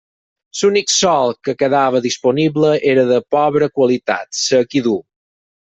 L'únic 0.61 0.93
sòl 0.93 1.35
que 1.49 1.55
quedava 1.59 2.01
disponible 2.07 2.73
era 2.95 3.07
de 3.15 3.21
pobre 3.37 3.71
qualitat, 3.79 4.33
sec 4.43 4.79
i 4.81 4.87
dur. 4.91 4.99